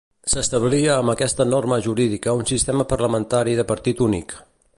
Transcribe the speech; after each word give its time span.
S'establia 0.31 0.95
amb 1.01 1.13
aquesta 1.13 1.47
norma 1.49 1.79
jurídica 1.89 2.35
un 2.41 2.49
sistema 2.53 2.87
parlamentari 2.95 3.57
de 3.61 3.69
partit 3.75 4.03
únic. 4.09 4.37